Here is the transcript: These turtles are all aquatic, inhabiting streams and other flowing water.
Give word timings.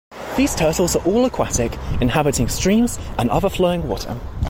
These 0.35 0.55
turtles 0.55 0.95
are 0.95 1.05
all 1.05 1.25
aquatic, 1.25 1.73
inhabiting 2.01 2.47
streams 2.49 2.97
and 3.19 3.29
other 3.29 3.49
flowing 3.51 3.87
water. 3.87 4.19